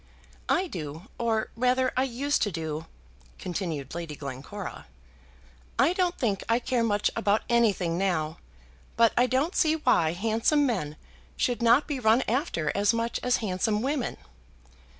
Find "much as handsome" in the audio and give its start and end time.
12.95-13.83